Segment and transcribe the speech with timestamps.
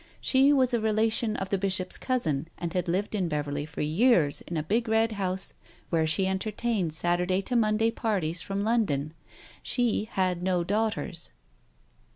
[0.19, 4.41] She was a relation of the Bishop's cousin, and had lived in Beverley for years
[4.41, 5.53] in a big red house
[5.91, 9.13] where she entertained Saturday to Monday parties from London.
[9.61, 11.29] She had no daughters.